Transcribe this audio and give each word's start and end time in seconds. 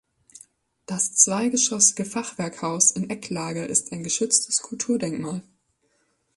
Das 0.87 1.13
zweigeschossige 1.15 2.05
Fachwerkhaus 2.05 2.89
in 2.89 3.11
Ecklage 3.11 3.65
ist 3.65 3.91
ein 3.91 4.01
geschütztes 4.03 4.63
Kulturdenkmal. 4.63 5.43